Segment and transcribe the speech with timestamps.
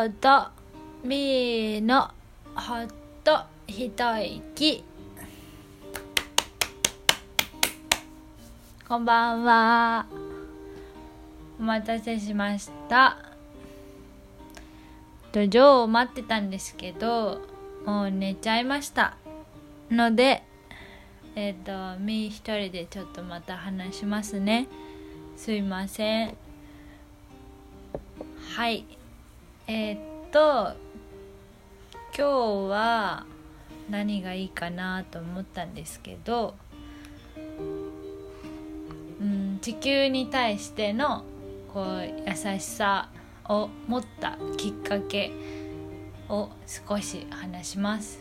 [0.00, 0.46] ほど
[1.04, 2.08] みーの
[2.54, 2.88] ほっ
[3.22, 3.92] と一
[4.48, 4.82] 息
[8.88, 10.06] こんばんは。
[11.58, 13.18] お待たせしました。
[15.32, 17.42] とジョーを待ってたんですけど
[17.84, 19.18] もう寝ちゃいました。
[19.90, 20.42] ので
[21.36, 24.66] えっ、ー、とみー一人でちょっとまた話しますね。
[25.36, 26.34] すいません。
[28.56, 28.86] はい。
[29.72, 29.98] えー、っ
[30.32, 30.72] と
[32.18, 33.24] 今日は
[33.88, 36.56] 何がいいかなと思ったんですけど、
[39.20, 41.22] うん、地球に対しての
[41.72, 43.10] こう優しさ
[43.48, 45.30] を持ったきっかけ
[46.28, 48.20] を少し話します。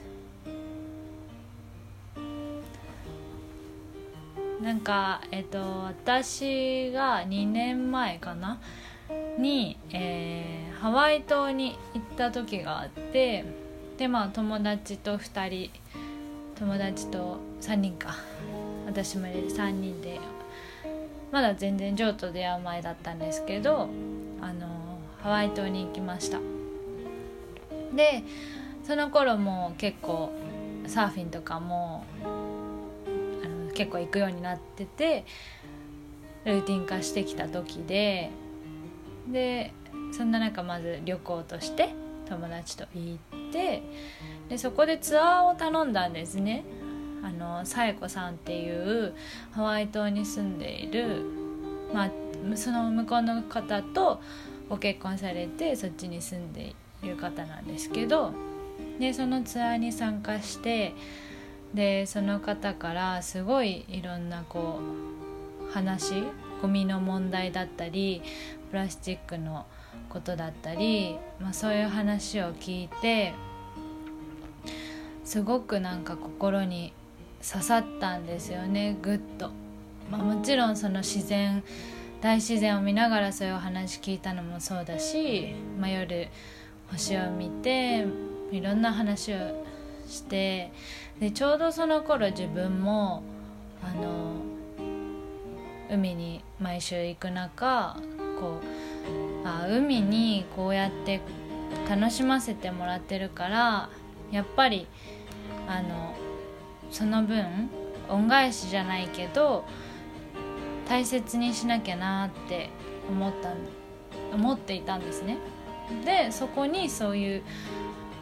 [4.62, 8.60] なんかえっと私が2年前かな？
[9.40, 10.39] に、えー、
[10.82, 13.46] ハワイ島に行った時があって
[13.98, 15.72] でまあ友達と2人
[16.58, 18.16] 友達と3人か。
[18.86, 20.20] 私も入れて3人で。
[21.32, 23.88] まだ全然譲渡出会う前だったんですけど
[24.42, 26.40] あのハワイ島に行きました。
[27.96, 28.24] で
[28.84, 30.32] その頃も結構
[30.88, 35.26] サーフィンとかもあの結構行くようになってて
[36.46, 38.32] ルーティン化してきた時で
[39.28, 39.74] で
[40.12, 41.90] そんな中まず旅行として
[42.28, 43.84] 友達と行って
[44.50, 46.64] でそこでツアーを頼んだんですね。
[47.22, 49.14] あのさえこさんっていう
[49.52, 51.22] ハワイ島に住んでいる、
[51.94, 52.12] まあ、
[52.56, 54.22] その向こうの方と
[54.70, 56.74] ご結婚されてそっちに住んで
[57.04, 58.32] いる方なんですけど
[59.00, 60.94] でそのツアーに参加して
[61.74, 64.80] でその方からすごいいろんなこ
[65.70, 66.24] う話
[66.62, 68.22] ゴミの問題だったり
[68.70, 69.66] プラスチックの
[70.10, 73.34] ことだったり、まあ、そういう話を聞いて
[75.24, 76.92] すごくなんか心に
[77.48, 79.52] 刺さったんですよねぐっと、
[80.12, 81.64] まあ、もちろんその自然
[82.22, 86.28] 大自然を見ながらそういうお話聞いたのもそうだし、まあ、夜
[86.92, 88.06] 星を見て
[88.52, 89.38] いろんな話を
[90.08, 90.72] して
[91.20, 93.24] でちょうどその頃自分も
[93.84, 94.34] あの
[95.92, 97.98] 海に毎週行く中
[98.40, 98.66] こう
[99.50, 101.22] あ海にこうやって
[101.90, 103.90] 楽しませてもらってるから
[104.32, 104.88] やっぱり
[105.68, 106.16] あの
[106.92, 107.70] その分
[108.10, 109.66] 恩返しじゃないけど
[110.88, 112.70] 大切にしなきゃなって
[113.10, 113.54] 思った
[114.34, 115.38] 思っていたんですね。
[116.06, 117.44] でそこにそういう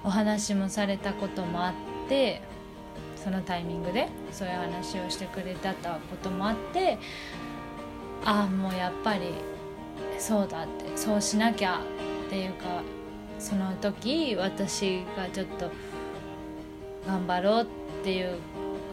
[0.03, 1.73] お話もされたこともあっ
[2.07, 2.41] て
[3.15, 6.97] そのタイミングでそういう話をしてくれたこともあって
[8.23, 9.33] ああもうやっぱり
[10.19, 11.79] そうだってそうしなきゃ
[12.27, 12.83] っていうか
[13.39, 15.71] その時私がちょっと
[17.05, 17.65] 頑張ろうっ
[18.03, 18.37] ていう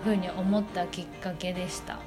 [0.05, 1.99] ふうに思ったきっかけでした。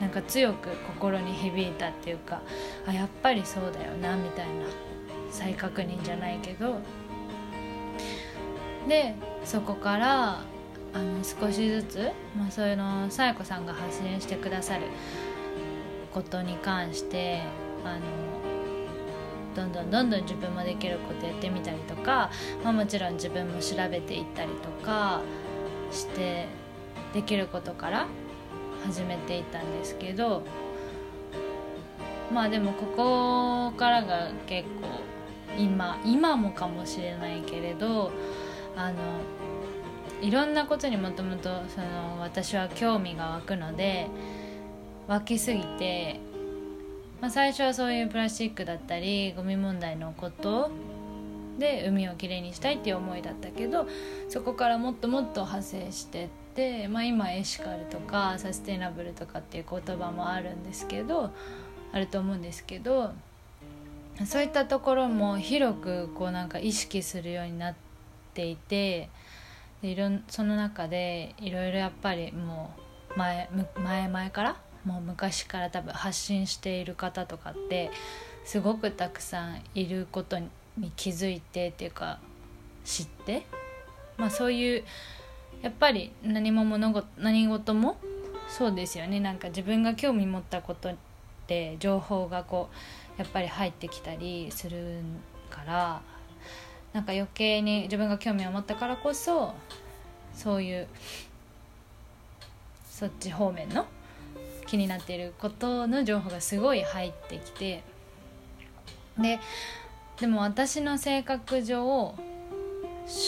[0.00, 2.42] なんか強く心に響いたっていうか
[2.86, 4.64] あやっぱりそうだよなみたいな
[5.30, 6.78] 再確認じゃないけど。
[8.88, 9.14] で
[9.44, 10.40] そこから
[10.94, 14.84] あの少しずつ、まあ、そういうのさや子さんが発信してくださる
[16.12, 17.42] ことに関して
[17.84, 18.00] あの
[19.54, 22.30] どんどんどんどん自分もできることやってみたりとか、
[22.64, 25.20] まあ、もちろん自分も調べていったりとか
[25.90, 26.46] して
[27.12, 28.06] できることから
[28.84, 30.42] 始めていったんですけど
[32.32, 34.88] まあでもここからが結構
[35.58, 38.10] 今今もかもしれないけれど
[38.74, 38.96] あの
[40.22, 41.50] いろんなことにもともと
[42.20, 44.08] 私は興味が湧くので
[45.08, 46.20] 湧きすぎて
[47.22, 50.72] まあ、最初はそういうプラスチックだったりゴミ問題のこと
[51.56, 53.86] で海をきれいにしたいっていう思いだったけど
[54.28, 61.30] そこからもっともっと派生してって、まあ、今エシカルとかサステナブルとかっていう言葉もあるんですけど
[61.92, 63.12] あると思うんですけど
[64.26, 67.74] そういったところも広くこうなんか意識するようになっ
[68.34, 69.10] ていて
[69.80, 72.74] でいろその中でいろいろやっぱりも
[73.14, 77.90] う前前前からもう昔から多分発信している方とかって
[78.44, 80.48] すごくたくさんいることに
[80.96, 82.18] 気づいてっていうか
[82.84, 83.46] 知って、
[84.16, 84.84] まあ、そういう
[85.62, 87.96] やっぱり何も物事何事も
[88.48, 89.20] そうですよね。
[89.20, 90.96] なんか自分が興味持ったことっ
[91.46, 92.68] て情報がこ
[93.16, 94.98] うやっぱり入ってきたりする
[95.48, 96.02] から
[96.92, 99.54] なんか余計に自分が興味を持ったからこそ
[100.34, 100.88] そういう
[102.90, 103.86] そっち方面の
[104.72, 107.84] 気になっていることの情報がすごい入ってきて
[109.18, 109.38] で
[110.18, 112.14] でも私の性格上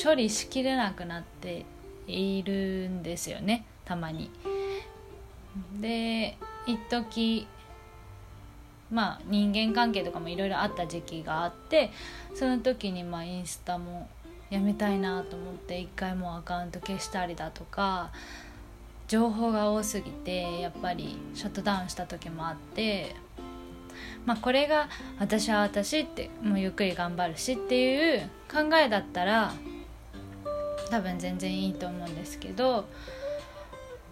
[0.05, 1.67] 処理しきれなくなって
[2.07, 4.31] いるんですよねたまに。
[5.83, 7.47] で一時
[8.91, 11.91] まあ人間関係とかもいろいろあった時期があって
[12.35, 14.09] その時にまあインスタも
[14.49, 18.13] やめたいなと思って一回もアカウント消したりだとか
[19.09, 23.15] 情報が多すぎてやっぱりシャットダウンした時もあって
[24.25, 29.53] まあこれが私は私ってもうゆっくり頑張るしっていう考えだったら
[30.91, 32.87] 多分全然いいと思うんですけど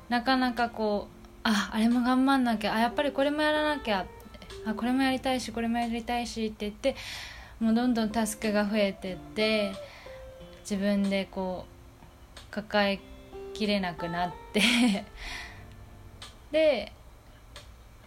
[0.08, 4.06] なかなかこうああれも頑張んなきゃあやっぱりこれもやらなきゃ
[4.66, 6.96] あこれもやりたいしこれもやりたいしって言って
[7.60, 9.72] もうどんどんタスクが増えてって
[10.60, 13.00] 自分でこう抱え
[13.52, 14.62] きれなくなって。
[16.50, 16.92] で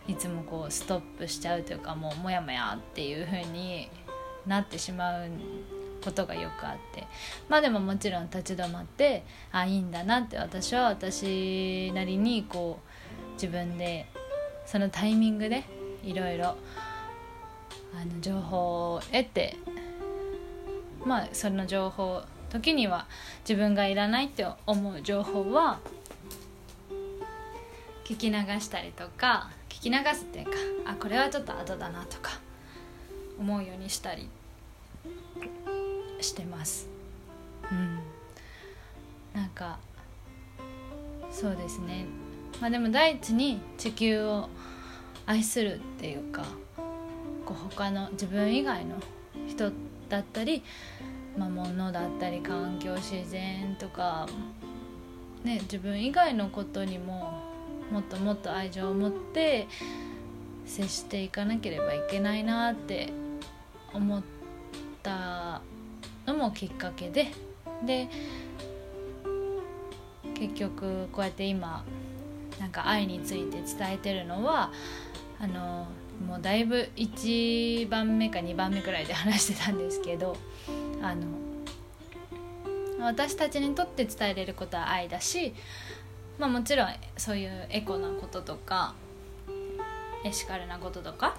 [0.07, 3.89] いつもこうストップしちゃうというかもうモヤモヤっていう風に
[4.45, 5.30] なってしまう
[6.03, 7.07] ことがよくあって。
[7.50, 14.06] まあでももちろん立ち止まってあいいんだなって私は私なりにこう自分で
[14.65, 15.63] そのタイミングで
[16.03, 16.56] いろいろ
[17.94, 19.57] あの情報を得て
[21.06, 22.21] まあその情報
[22.56, 23.06] 時には
[23.48, 25.80] 自分がいらないって思う情報は
[28.06, 30.52] 聞き流したりとか聞き流すっていうか
[30.86, 32.40] あこれはちょっと後だなとか
[33.38, 34.30] 思うようにしたり
[36.22, 36.88] してます。
[37.69, 38.00] うん。
[39.34, 39.78] なんか
[41.30, 42.06] そうですね。
[42.62, 44.48] まあでも第一に地球を
[45.25, 46.46] 愛するっていうか
[47.46, 48.96] こう他の自分以外の
[49.46, 49.74] 人
[50.07, 50.63] だったり、
[51.38, 54.28] まあ、物だったり環境自然とか、
[55.44, 57.44] ね、自分以外のことにも
[57.92, 59.68] もっともっと愛情を持って
[60.66, 63.12] 接していかなければいけないなって
[63.94, 64.24] 思っ
[65.04, 65.62] た
[66.26, 67.32] のもきっかけで
[67.86, 68.10] で
[70.34, 71.86] 結局こうやって今
[72.60, 74.72] なんか愛について伝えてるのは
[75.40, 75.88] あの
[76.26, 80.38] もうだいぶ1番目か2番目くらいで話してたんですけど
[81.01, 81.24] あの
[83.00, 85.53] 私たちにとって伝えれることは愛だし、
[86.39, 86.88] まあ、もちろん
[87.18, 88.95] そういうエコなこととか
[90.24, 91.38] エシカルなこととか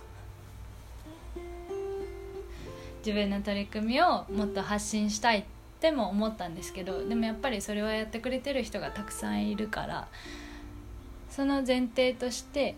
[3.04, 5.44] 自分の取り組みをもっと発信したいっ
[5.80, 10.08] ても思ったんですけどでもやっぱりそれはやってくれてる人がたくさんいるから
[11.30, 12.76] その前提として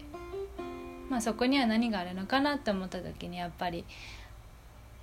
[1.09, 3.85] まあ、そこには何があるのかなって思った時にやっぱり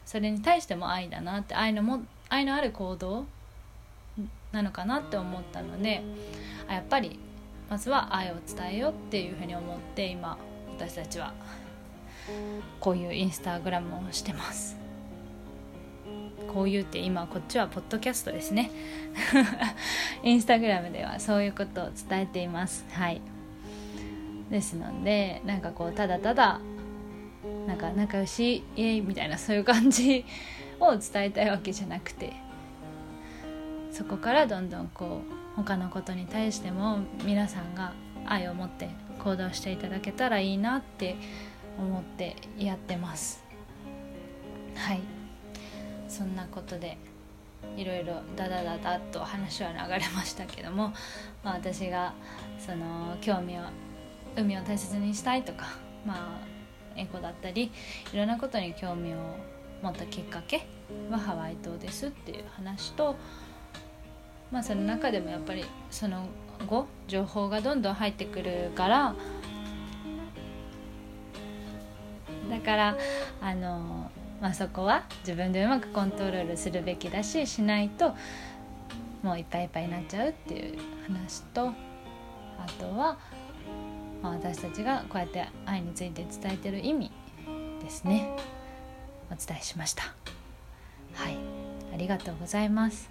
[0.06, 3.26] それに対しても愛だなって愛のも愛のある行動
[4.52, 6.02] なのかなって思ったので
[6.70, 7.20] やっぱり
[7.70, 10.38] まずは愛を伝えようっていうふうに思って今
[10.78, 11.34] 私たちは
[12.80, 14.78] こういうインスタグラムをしてます。
[16.54, 18.72] こういうって今こっちはポッドキャストですね。
[20.24, 22.86] インスタグラムではそういうことを伝えています。
[22.92, 23.22] はい。
[24.50, 26.60] ですのでなんかこうただただ
[27.68, 30.26] なんか仲良しイエイみたいなそういう感じ
[30.80, 32.46] を伝えたいわけじゃなくて。
[33.96, 37.94] そこからどんどんこう他のことに対しても皆さんが
[38.26, 38.90] 愛を持って
[39.24, 41.16] 行動していただけたらいいなって
[41.80, 43.42] 思ってやってます。
[44.76, 45.00] はい。
[46.10, 46.98] そんなことで
[47.78, 50.94] いろいろダダダダッと話は流れましたけども、
[51.42, 52.14] まあ、私が
[52.60, 53.62] その興味を
[54.36, 55.68] 海を大切にしたいとか
[56.06, 56.55] まあ
[56.96, 57.72] エコだったり
[58.14, 59.18] いろんなことに興味を
[59.82, 60.66] 持ったきっかけ
[61.12, 63.16] はハワイ島ですっていう話と
[64.52, 66.28] まあその中でもやっぱりその
[66.68, 69.16] 後情報がどんどん入ってくるから
[72.50, 72.98] だから
[73.42, 74.12] あの、
[74.42, 78.16] まあ、そこは自分でうまくコントロールするべきだししないと
[79.24, 81.74] もういっぱいいっぱいになっちゃうっていう話とあ
[82.80, 83.18] とは
[84.26, 87.12] まあ、私たちがこうやって愛について伝えてる意味
[87.80, 88.36] ですね。
[89.30, 90.02] お伝えしました。
[91.14, 91.38] はい。
[91.94, 93.08] ありがとうございます。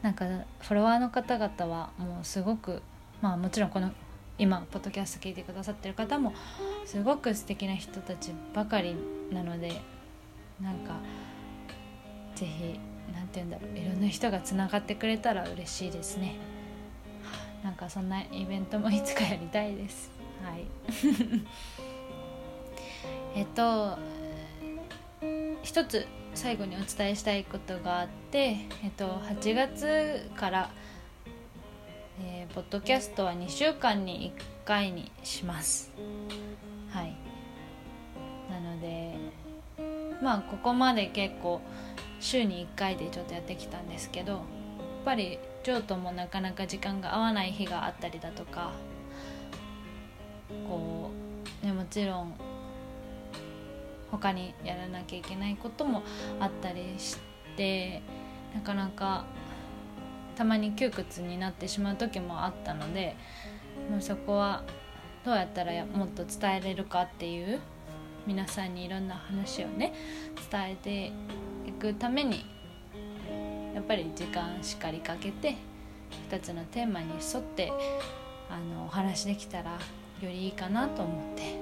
[0.00, 2.80] なんかフォロワーの方々はもうすごく
[3.20, 3.90] まあもちろんこの
[4.38, 6.32] 今ポッドキャスト聞いてくださってる方も
[6.86, 8.96] すごく素敵な人たちばかり
[9.30, 9.82] なので
[10.62, 10.94] なんか
[12.36, 12.80] 是非
[13.12, 16.36] 何て言うんだろういろんな人がつながってくれたら嬉しいですね。
[17.62, 20.16] なんかそんなイベントもいつかやりたいです。
[20.42, 20.64] はい。
[23.34, 23.98] えっと
[25.62, 30.70] 一つ最後にお伝えしたいことがあって、えっと、8月から、
[32.20, 34.32] えー、ポッドキャストは2週間に
[34.64, 35.90] 1回にします。
[36.90, 37.16] はい。
[38.50, 39.16] なので
[40.22, 41.60] まあここまで結構
[42.20, 44.42] 週に1回でちょっとやってきたんですけどやっ
[45.04, 48.72] ぱりジョーともなかなか時間が合わない日があったりだとか
[50.68, 51.10] こ
[51.62, 52.34] う、ね、もちろん
[54.10, 56.02] 他にやらなきゃいけないことも
[56.40, 57.18] あったりし
[57.56, 58.02] て
[58.54, 59.26] なかなか
[60.36, 63.16] たまに窮屈になってしまう時もあったので
[63.90, 64.62] もうそこは
[65.24, 67.60] どうやったらもっと伝えれるかっていう
[68.26, 69.92] 皆さんにいろんな話をね
[70.50, 71.12] 伝えて
[71.68, 72.44] いくために
[73.74, 75.56] やっぱり時間しっかりかけて
[76.30, 77.72] 2つのテーマに沿って
[78.50, 79.78] あのお話できたら
[80.20, 81.58] よりいいかなと思って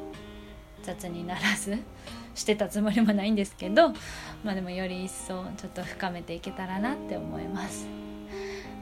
[0.83, 1.79] 雑にならず
[2.35, 3.91] してたつもりもないんですけど
[4.45, 7.87] まあでもより一層ちょっと深めていけたらなって思います。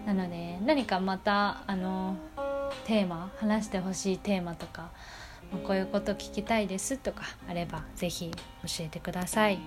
[0.07, 2.17] なので何かまたあの
[2.87, 4.91] テーマ話してほしいテーマとか
[5.67, 9.59] こういうこと聞きたいですとかあれば是非教えてください。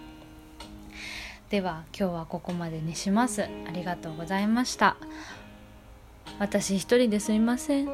[1.50, 3.44] では今日はここまでにします。
[3.44, 4.98] ありがとうございました。
[6.40, 7.86] 私一人ですみません。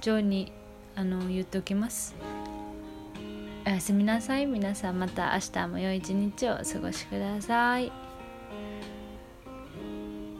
[0.00, 0.63] ジョニー。
[0.96, 2.14] あの言っておきます。
[3.66, 4.46] おやすみなさい。
[4.46, 8.03] 皆さんまた明日も良い一日をお過ごしください。